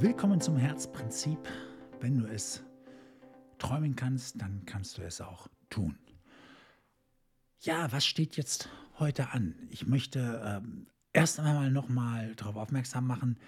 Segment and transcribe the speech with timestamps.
[0.00, 1.40] Willkommen zum Herzprinzip.
[1.98, 2.62] Wenn du es
[3.58, 5.98] träumen kannst, dann kannst du es auch tun.
[7.62, 8.68] Ja, was steht jetzt
[9.00, 9.56] heute an?
[9.70, 13.40] Ich möchte ähm, erst einmal nochmal darauf aufmerksam machen,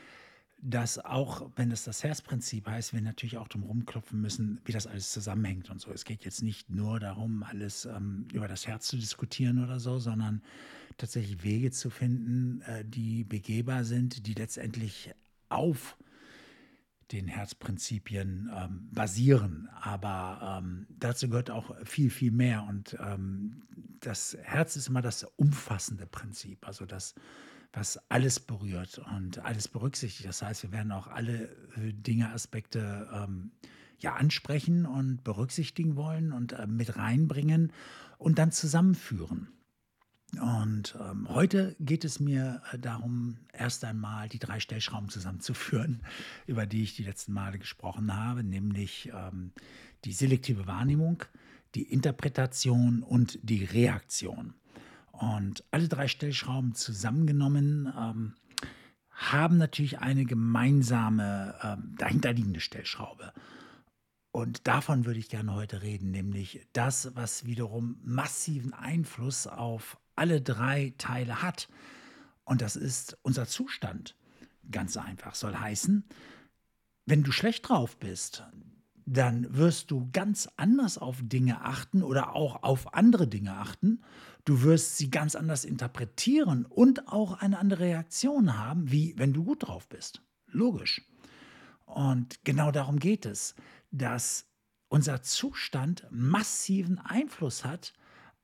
[0.61, 4.89] dass auch wenn es das Herzprinzip heißt, wir natürlich auch drum rumklopfen müssen, wie das
[4.89, 5.93] alles zusammenhängt und so.
[5.93, 10.01] Es geht jetzt nicht nur darum, alles ähm, über das Herz zu diskutieren oder so,
[10.01, 10.43] sondern
[10.97, 15.13] tatsächlich Wege zu finden, äh, die begehbar sind, die letztendlich
[15.49, 15.97] auf
[17.13, 19.69] den Herzprinzipien ähm, basieren.
[19.81, 22.65] Aber ähm, dazu gehört auch viel, viel mehr.
[22.69, 23.63] Und ähm,
[24.01, 27.15] das Herz ist immer das umfassende Prinzip, also das,
[27.73, 30.29] was alles berührt und alles berücksichtigt.
[30.29, 31.45] Das heißt, wir werden auch alle
[31.77, 33.51] äh, Dinge, Aspekte ähm,
[33.99, 37.73] ja ansprechen und berücksichtigen wollen und äh, mit reinbringen
[38.19, 39.49] und dann zusammenführen.
[40.39, 46.03] Und ähm, heute geht es mir äh, darum, erst einmal die drei Stellschrauben zusammenzuführen,
[46.47, 49.53] über die ich die letzten Male gesprochen habe, nämlich ähm,
[50.05, 51.25] die selektive Wahrnehmung,
[51.75, 54.55] die Interpretation und die Reaktion.
[55.13, 58.35] Und alle drei Stellschrauben zusammengenommen ähm,
[59.11, 63.33] haben natürlich eine gemeinsame ähm, dahinterliegende Stellschraube.
[64.33, 70.41] Und davon würde ich gerne heute reden, nämlich das, was wiederum massiven Einfluss auf alle
[70.43, 71.69] drei Teile hat.
[72.45, 74.17] Und das ist unser Zustand.
[74.71, 75.35] Ganz einfach.
[75.35, 76.05] Soll heißen,
[77.07, 78.45] wenn du schlecht drauf bist,
[79.07, 84.03] dann wirst du ganz anders auf Dinge achten oder auch auf andere Dinge achten.
[84.45, 89.43] Du wirst sie ganz anders interpretieren und auch eine andere Reaktion haben, wie wenn du
[89.43, 90.23] gut drauf bist.
[90.47, 91.03] Logisch.
[91.87, 93.55] Und genau darum geht es,
[93.91, 94.47] dass
[94.89, 97.95] unser Zustand massiven Einfluss hat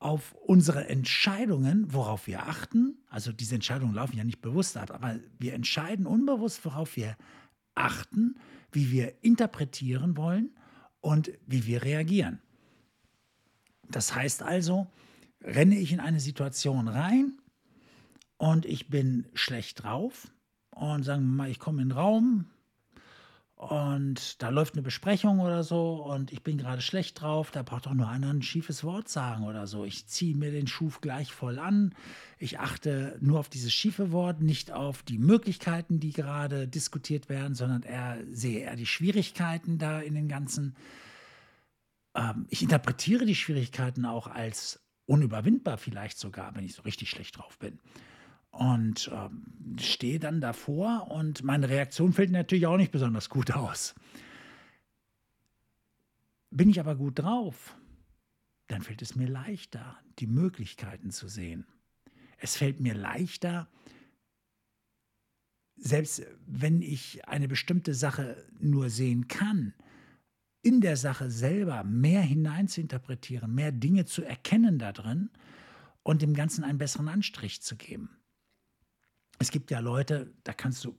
[0.07, 2.97] auf unsere Entscheidungen, worauf wir achten.
[3.11, 7.17] Also diese Entscheidungen laufen ja nicht bewusst ab, aber wir entscheiden unbewusst, worauf wir
[7.75, 8.37] achten,
[8.71, 10.51] wie wir interpretieren wollen
[11.01, 12.41] und wie wir reagieren.
[13.91, 14.87] Das heißt also,
[15.43, 17.33] renne ich in eine Situation rein
[18.37, 20.29] und ich bin schlecht drauf
[20.71, 22.47] und sagen wir mal, ich komme in den Raum,
[23.57, 27.87] und da läuft eine Besprechung oder so und ich bin gerade schlecht drauf, da braucht
[27.87, 29.87] doch nur einer ein schiefes Wort sagen oder so.
[29.87, 31.95] Ich ziehe mir den Schuf gleich voll an.
[32.39, 37.55] Ich achte nur auf dieses schiefe Wort, nicht auf die Möglichkeiten, die gerade diskutiert werden,
[37.55, 40.77] sondern eher sehe eher die Schwierigkeiten da in den ganzen.
[42.15, 47.39] Ähm, ich interpretiere die Schwierigkeiten auch als unüberwindbar vielleicht sogar, wenn ich so richtig schlecht
[47.39, 47.81] drauf bin
[48.59, 53.95] und ähm, stehe dann davor und meine Reaktion fällt natürlich auch nicht besonders gut aus.
[56.51, 57.77] Bin ich aber gut drauf,
[58.69, 61.67] dann fällt es mir leichter, die Möglichkeiten zu sehen.
[62.39, 63.69] Es fällt mir leichter,
[65.77, 69.75] selbst wenn ich eine bestimmte Sache nur sehen kann,
[70.63, 75.31] in der Sache selber mehr hineinzuinterpretieren, mehr Dinge zu erkennen da drin
[76.03, 78.17] und dem Ganzen einen besseren Anstrich zu geben
[79.39, 80.97] es gibt ja Leute, da kannst du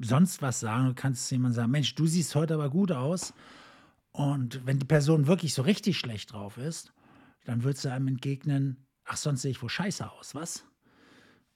[0.00, 0.88] sonst was sagen.
[0.88, 3.32] Du kannst jemand sagen, Mensch, du siehst heute aber gut aus.
[4.12, 6.92] Und wenn die Person wirklich so richtig schlecht drauf ist,
[7.44, 10.64] dann würdest du einem entgegnen, ach, sonst sehe ich wohl scheiße aus, was?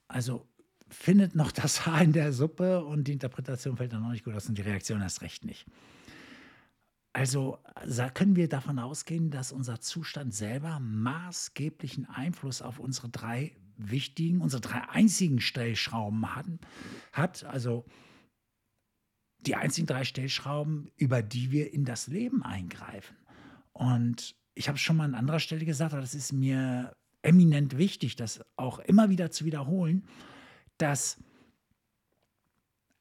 [0.09, 0.47] Also
[0.89, 4.35] findet noch das Haar in der Suppe und die Interpretation fällt dann noch nicht gut
[4.35, 5.67] aus und die Reaktion erst recht nicht.
[7.13, 7.59] Also
[8.15, 13.57] können wir davon ausgehen, dass unser Zustand selber maßgeblichen Einfluss auf unsere drei
[13.89, 16.59] wichtigen, unsere drei einzigen Stellschrauben hatten,
[17.13, 17.45] hat.
[17.45, 17.85] Also
[19.41, 23.17] die einzigen drei Stellschrauben, über die wir in das Leben eingreifen.
[23.73, 27.79] Und ich habe es schon mal an anderer Stelle gesagt, aber das ist mir eminent
[27.79, 30.05] wichtig, das auch immer wieder zu wiederholen,
[30.79, 31.19] dass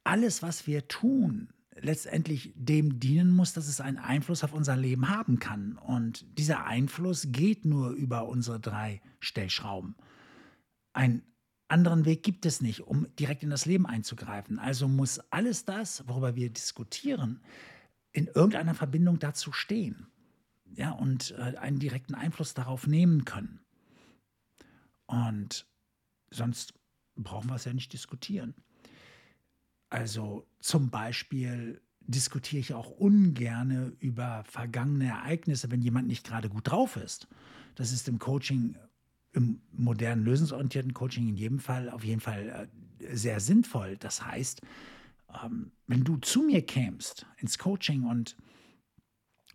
[0.03, 1.49] alles, was wir tun,
[1.81, 5.77] letztendlich dem dienen muss, dass es einen Einfluss auf unser Leben haben kann.
[5.77, 9.95] Und dieser Einfluss geht nur über unsere drei Stellschrauben.
[10.93, 11.23] Einen
[11.67, 14.59] anderen Weg gibt es nicht, um direkt in das Leben einzugreifen.
[14.59, 17.41] Also muss alles das, worüber wir diskutieren,
[18.11, 20.07] in irgendeiner Verbindung dazu stehen.
[20.75, 23.59] Ja, und äh, einen direkten Einfluss darauf nehmen können.
[25.07, 25.67] Und
[26.29, 26.73] sonst
[27.15, 28.53] brauchen wir es ja nicht diskutieren.
[29.89, 36.69] Also zum Beispiel diskutiere ich auch ungern über vergangene Ereignisse, wenn jemand nicht gerade gut
[36.69, 37.27] drauf ist.
[37.75, 38.75] Das ist im Coaching
[39.33, 43.97] im modernen lösungsorientierten Coaching in jedem Fall auf jeden Fall äh, sehr sinnvoll.
[43.97, 44.61] Das heißt,
[45.43, 48.35] ähm, wenn du zu mir kämst ins Coaching und,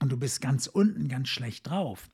[0.00, 2.10] und du bist ganz unten, ganz schlecht drauf,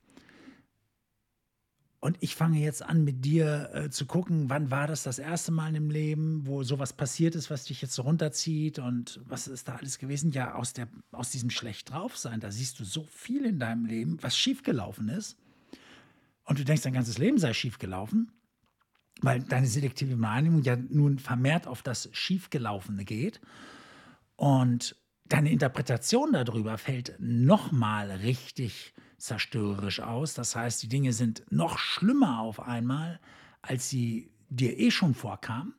[2.03, 5.53] Und ich fange jetzt an, mit dir äh, zu gucken, wann war das das erste
[5.53, 9.69] Mal im Leben, wo sowas passiert ist, was dich jetzt so runterzieht und was ist
[9.69, 10.33] da alles gewesen?
[10.33, 13.85] Ja, aus, der, aus diesem schlecht drauf sein, da siehst du so viel in deinem
[13.85, 15.37] Leben, was schiefgelaufen ist.
[16.45, 18.33] Und du denkst, dein ganzes Leben sei schiefgelaufen,
[19.21, 23.41] weil deine selektive Wahrnehmung ja nun vermehrt auf das Schiefgelaufene geht.
[24.37, 24.97] Und
[25.27, 30.35] deine Interpretation darüber fällt nochmal richtig zerstörerisch aus.
[30.35, 33.21] Das heißt, die Dinge sind noch schlimmer auf einmal,
[33.63, 35.75] als sie dir eh schon vorkamen.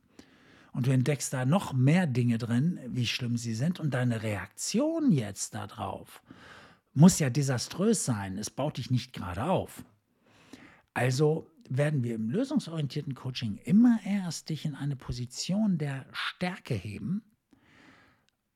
[0.73, 3.79] Und du entdeckst da noch mehr Dinge drin, wie schlimm sie sind.
[3.79, 6.21] Und deine Reaktion jetzt darauf
[6.93, 8.37] muss ja desaströs sein.
[8.37, 9.83] Es baut dich nicht gerade auf.
[10.93, 17.23] Also werden wir im lösungsorientierten Coaching immer erst dich in eine Position der Stärke heben,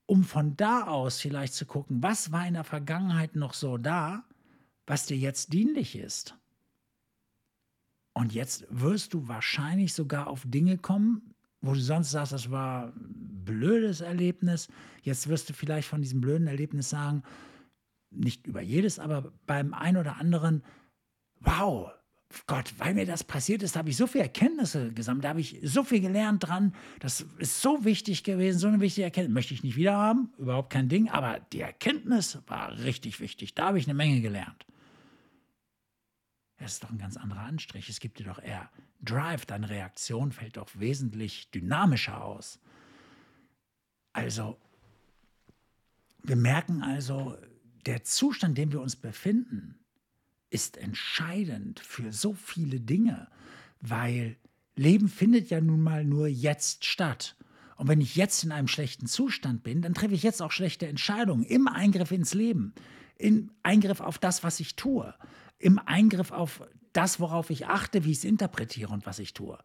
[0.05, 4.25] um von da aus vielleicht zu gucken, was war in der Vergangenheit noch so da,
[4.85, 6.37] was dir jetzt dienlich ist.
[8.13, 12.87] Und jetzt wirst du wahrscheinlich sogar auf Dinge kommen, wo du sonst sagst, das war
[12.87, 14.67] ein blödes Erlebnis.
[15.01, 17.23] Jetzt wirst du vielleicht von diesem blöden Erlebnis sagen,
[18.11, 20.63] nicht über jedes, aber beim einen oder anderen,
[21.39, 21.91] wow,
[22.47, 25.59] Gott, weil mir das passiert ist, habe ich so viele Erkenntnisse gesammelt, da habe ich
[25.63, 26.73] so viel gelernt dran.
[26.99, 29.33] Das ist so wichtig gewesen, so eine wichtige Erkenntnis.
[29.33, 33.53] Möchte ich nicht wieder haben, überhaupt kein Ding, aber die Erkenntnis war richtig wichtig.
[33.53, 34.65] Da habe ich eine Menge gelernt.
[36.57, 37.89] Das ist doch ein ganz anderer Anstrich.
[37.89, 38.69] Es gibt dir doch eher
[39.01, 39.45] Drive.
[39.45, 42.59] Deine Reaktion fällt doch wesentlich dynamischer aus.
[44.13, 44.57] Also,
[46.23, 47.37] wir merken also,
[47.85, 49.84] der Zustand, in dem wir uns befinden,
[50.55, 53.27] ist entscheidend für so viele Dinge,
[53.81, 54.37] weil
[54.75, 57.35] Leben findet ja nun mal nur jetzt statt.
[57.77, 60.87] Und wenn ich jetzt in einem schlechten Zustand bin, dann treffe ich jetzt auch schlechte
[60.87, 62.73] Entscheidungen im Eingriff ins Leben,
[63.17, 65.13] im Eingriff auf das, was ich tue
[65.59, 66.61] im Eingriff auf
[66.93, 69.57] das, worauf ich achte, wie ich es interpretiere und was ich tue.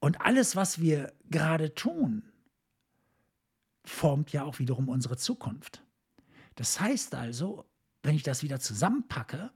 [0.00, 2.24] Und alles, was wir gerade tun,
[3.84, 5.82] formt ja auch wiederum unsere Zukunft.
[6.54, 7.66] Das heißt also,
[8.02, 9.50] wenn ich das wieder zusammenpacke,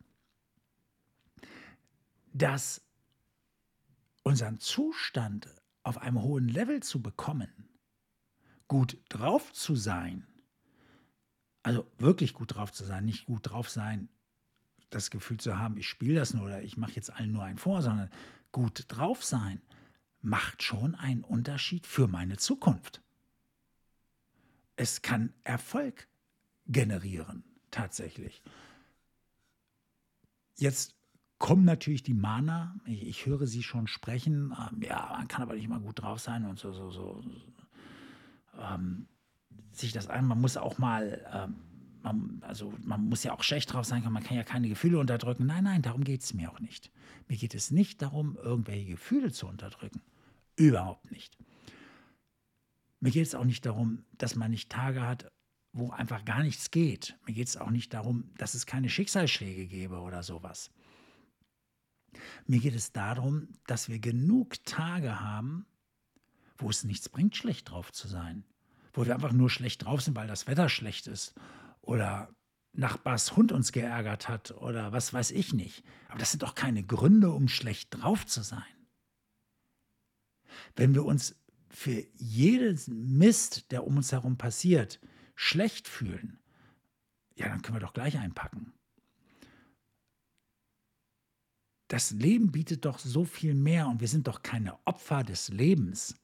[2.32, 2.82] dass
[4.22, 5.48] unseren Zustand
[5.82, 7.68] auf einem hohen Level zu bekommen,
[8.68, 10.26] gut drauf zu sein,
[11.62, 14.08] also wirklich gut drauf zu sein, nicht gut drauf sein
[14.94, 17.58] das Gefühl zu haben, ich spiele das nur oder ich mache jetzt allen nur einen
[17.58, 18.10] vor, sondern
[18.52, 19.60] gut drauf sein,
[20.20, 23.02] macht schon einen Unterschied für meine Zukunft.
[24.76, 26.08] Es kann Erfolg
[26.66, 27.44] generieren,
[27.74, 28.42] tatsächlich.
[30.56, 30.94] Jetzt
[31.38, 35.54] kommen natürlich die Mana, ich, ich höre sie schon sprechen, ähm, ja, man kann aber
[35.54, 37.24] nicht mal gut drauf sein und so, so, so.
[38.58, 39.06] Ähm,
[39.72, 41.56] sich das ein, man muss auch mal ähm,
[42.04, 45.46] man, also man muss ja auch schlecht drauf sein, man kann ja keine Gefühle unterdrücken.
[45.46, 46.92] Nein, nein, darum geht es mir auch nicht.
[47.28, 50.02] Mir geht es nicht darum, irgendwelche Gefühle zu unterdrücken.
[50.56, 51.36] Überhaupt nicht.
[53.00, 55.32] Mir geht es auch nicht darum, dass man nicht Tage hat,
[55.74, 57.18] wo einfach gar nichts geht.
[57.26, 60.70] Mir geht es auch nicht darum, dass es keine Schicksalsschläge gäbe oder sowas.
[62.46, 65.66] Mir geht es darum, dass wir genug Tage haben,
[66.56, 68.44] wo es nichts bringt, schlecht drauf zu sein.
[68.92, 71.34] Wo wir einfach nur schlecht drauf sind, weil das Wetter schlecht ist
[71.82, 72.32] oder
[72.72, 75.84] Nachbars Hund uns geärgert hat oder was weiß ich nicht.
[76.08, 78.62] Aber das sind doch keine Gründe, um schlecht drauf zu sein.
[80.76, 81.34] Wenn wir uns
[81.68, 85.00] für jeden Mist, der um uns herum passiert,
[85.34, 86.38] schlecht fühlen,
[87.36, 88.72] ja, dann können wir doch gleich einpacken.
[91.88, 96.14] Das Leben bietet doch so viel mehr und wir sind doch keine Opfer des Lebens,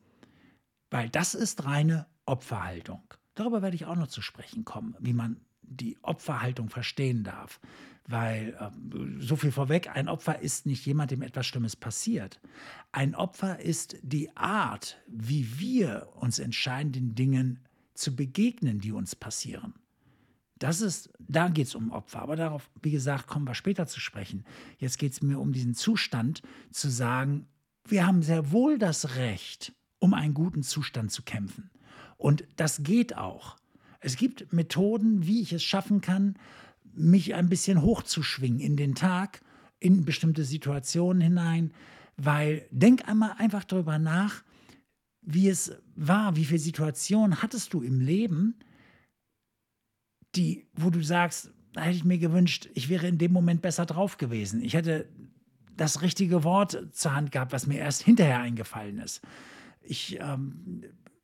[0.90, 3.02] weil das ist reine Opferhaltung.
[3.34, 7.60] Darüber werde ich auch noch zu sprechen kommen, wie man die Opferhaltung verstehen darf.
[8.08, 8.70] Weil äh,
[9.20, 12.40] so viel vorweg, ein Opfer ist nicht jemand, dem etwas Schlimmes passiert.
[12.90, 17.60] Ein Opfer ist die Art, wie wir uns entscheiden, den Dingen
[18.00, 19.74] zu begegnen, die uns passieren.
[20.58, 22.20] Das ist, da geht es um Opfer.
[22.20, 24.44] Aber darauf, wie gesagt, kommen wir später zu sprechen.
[24.78, 27.46] Jetzt geht es mir um diesen Zustand zu sagen,
[27.86, 31.70] wir haben sehr wohl das Recht, um einen guten Zustand zu kämpfen.
[32.18, 33.56] Und das geht auch.
[34.00, 36.36] Es gibt Methoden, wie ich es schaffen kann,
[36.92, 39.40] mich ein bisschen hochzuschwingen in den Tag,
[39.78, 41.72] in bestimmte Situationen hinein,
[42.16, 44.42] weil denk einmal einfach darüber nach,
[45.22, 48.58] wie es war, wie viele Situationen hattest du im Leben,
[50.34, 53.86] die, wo du sagst, da hätte ich mir gewünscht, ich wäre in dem Moment besser
[53.86, 54.62] drauf gewesen.
[54.62, 55.08] Ich hätte
[55.76, 59.22] das richtige Wort zur Hand gehabt, was mir erst hinterher eingefallen ist.
[59.82, 60.82] Ich ähm,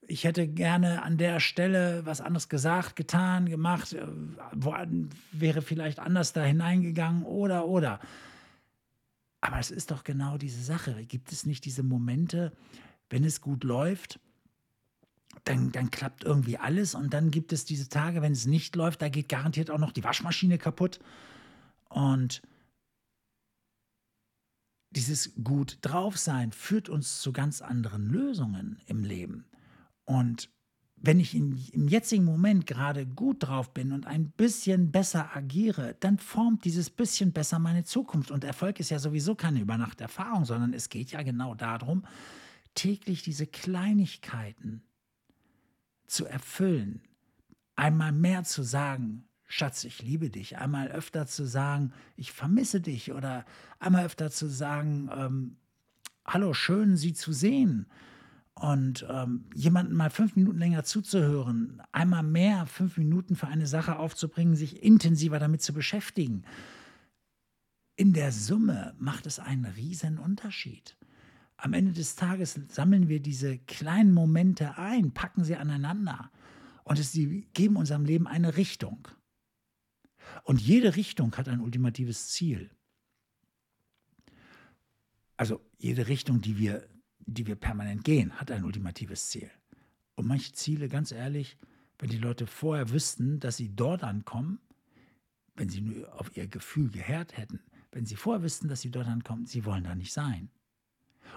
[0.08, 4.06] ich hätte gerne an der Stelle was anderes gesagt, getan, gemacht, äh,
[4.52, 4.74] wo,
[5.32, 8.00] wäre vielleicht anders da hineingegangen oder, oder.
[9.40, 11.04] Aber es ist doch genau diese Sache.
[11.04, 12.52] Gibt es nicht diese Momente,
[13.10, 14.20] wenn es gut läuft,
[15.44, 19.02] dann, dann klappt irgendwie alles und dann gibt es diese Tage, wenn es nicht läuft,
[19.02, 20.98] da geht garantiert auch noch die Waschmaschine kaputt.
[21.88, 22.42] Und
[24.90, 29.44] dieses gut drauf sein führt uns zu ganz anderen Lösungen im Leben.
[30.04, 30.50] Und
[30.96, 35.94] wenn ich in, im jetzigen Moment gerade gut drauf bin und ein bisschen besser agiere,
[36.00, 38.30] dann formt dieses bisschen besser meine Zukunft.
[38.30, 42.04] Und Erfolg ist ja sowieso keine Übernachterfahrung, sondern es geht ja genau darum,
[42.76, 44.85] täglich diese Kleinigkeiten
[46.06, 47.02] zu erfüllen.
[47.75, 50.59] Einmal mehr zu sagen, Schatz, ich liebe dich.
[50.59, 53.12] Einmal öfter zu sagen, ich vermisse dich.
[53.12, 53.45] Oder
[53.80, 55.56] einmal öfter zu sagen, ähm,
[56.25, 57.87] hallo, schön, Sie zu sehen
[58.59, 63.99] und ähm, jemanden mal fünf Minuten länger zuzuhören, einmal mehr fünf Minuten für eine Sache
[63.99, 66.45] aufzubringen, sich intensiver damit zu beschäftigen.
[67.97, 70.97] In der Summe macht es einen riesen Unterschied.
[71.58, 76.30] Am Ende des Tages sammeln wir diese kleinen Momente ein, packen sie aneinander
[76.84, 79.08] und sie geben unserem Leben eine Richtung.
[80.42, 82.70] Und jede Richtung hat ein ultimatives Ziel.
[85.36, 86.88] Also jede Richtung, die wir
[87.26, 89.50] die wir permanent gehen, hat ein ultimatives Ziel.
[90.14, 91.58] Und manche Ziele, ganz ehrlich,
[91.98, 94.60] wenn die Leute vorher wüssten, dass sie dort ankommen,
[95.56, 97.60] wenn sie nur auf ihr Gefühl gehört hätten,
[97.90, 100.50] wenn sie vorher wüssten, dass sie dort ankommen, sie wollen da nicht sein.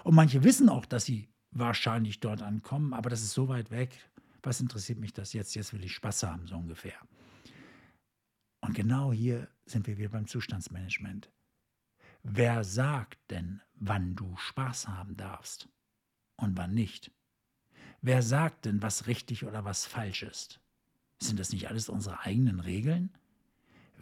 [0.04, 4.10] Und manche wissen auch, dass sie wahrscheinlich dort ankommen, aber das ist so weit weg.
[4.42, 5.54] Was interessiert mich das jetzt?
[5.54, 6.98] Jetzt will ich Spaß haben, so ungefähr.
[8.60, 11.30] Und genau hier sind wir wieder beim Zustandsmanagement.
[12.22, 15.68] Wer sagt denn, wann du Spaß haben darfst?
[16.40, 17.10] und wann nicht?
[18.02, 20.60] Wer sagt denn, was richtig oder was falsch ist?
[21.22, 23.10] Sind das nicht alles unsere eigenen Regeln?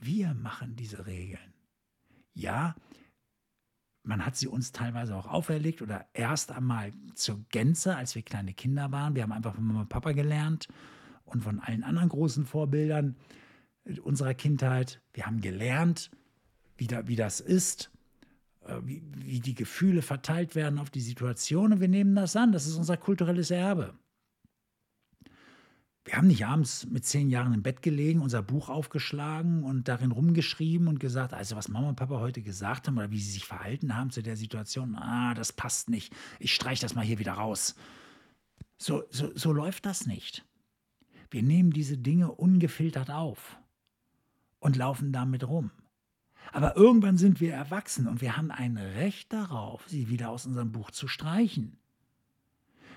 [0.01, 1.53] Wir machen diese Regeln.
[2.35, 2.77] Ja,
[4.09, 8.55] man hat sie uns teilweise auch auferlegt oder erst einmal zur Gänze, als wir kleine
[8.55, 9.15] Kinder waren.
[9.15, 10.67] Wir haben einfach von Mama und Papa gelernt
[11.27, 13.17] und von allen anderen großen Vorbildern
[14.03, 15.03] unserer Kindheit.
[15.13, 16.11] Wir haben gelernt,
[16.79, 17.91] wie, da, wie das ist.
[18.67, 22.51] Äh, wie, wie die Gefühle verteilt werden auf die Situation und wir nehmen das an.
[22.51, 23.93] Das ist unser kulturelles Erbe.
[26.09, 30.11] Wir haben nicht abends mit zehn Jahren im Bett gelegen, unser Buch aufgeschlagen und darin
[30.11, 33.45] rumgeschrieben und gesagt, also was Mama und Papa heute gesagt haben oder wie sie sich
[33.45, 36.17] verhalten haben zu der Situation, ah, das passt nicht.
[36.39, 37.75] Ich streiche das mal hier wieder raus.
[38.79, 40.47] So, so, so läuft das nicht.
[41.31, 43.59] Wir nehmen diese Dinge ungefiltert auf
[44.61, 45.73] und laufen damit rum.
[46.53, 50.73] Aber irgendwann sind wir erwachsen und wir haben ein Recht darauf, sie wieder aus unserem
[50.73, 51.78] Buch zu streichen.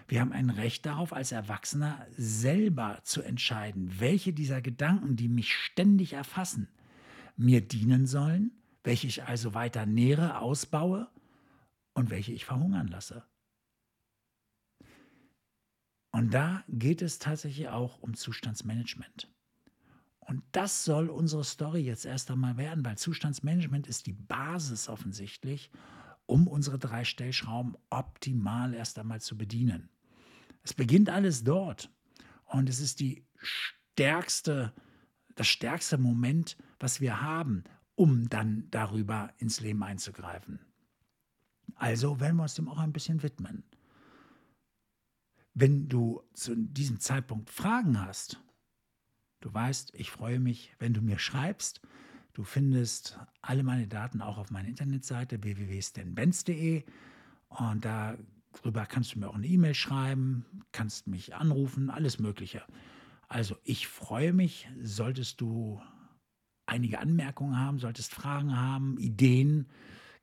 [0.07, 5.53] Wir haben ein Recht darauf, als Erwachsener selber zu entscheiden, welche dieser Gedanken, die mich
[5.53, 6.67] ständig erfassen,
[7.37, 8.51] mir dienen sollen,
[8.83, 11.09] welche ich also weiter nähere, ausbaue
[11.93, 13.23] und welche ich verhungern lasse.
[16.11, 19.29] Und da geht es tatsächlich auch um Zustandsmanagement.
[20.19, 25.71] Und das soll unsere Story jetzt erst einmal werden, weil Zustandsmanagement ist die Basis offensichtlich,
[26.31, 29.89] um unsere drei Stellschrauben optimal erst einmal zu bedienen.
[30.63, 31.91] Es beginnt alles dort
[32.45, 34.73] und es ist die stärkste,
[35.35, 40.59] das stärkste Moment, was wir haben, um dann darüber ins Leben einzugreifen.
[41.75, 43.63] Also werden wir uns dem auch ein bisschen widmen.
[45.53, 48.41] Wenn du zu diesem Zeitpunkt Fragen hast,
[49.41, 51.81] Du weißt, ich freue mich, wenn du mir schreibst.
[52.33, 56.83] Du findest alle meine Daten auch auf meiner Internetseite www.stanbenz.de
[57.49, 62.63] und darüber kannst du mir auch eine E-Mail schreiben, kannst mich anrufen, alles Mögliche.
[63.27, 65.81] Also ich freue mich, solltest du
[66.65, 69.67] einige Anmerkungen haben, solltest Fragen haben, Ideen,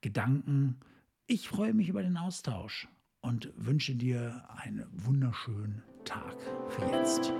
[0.00, 0.76] Gedanken.
[1.26, 2.88] Ich freue mich über den Austausch
[3.20, 6.36] und wünsche dir einen wunderschönen Tag
[6.70, 7.32] für jetzt.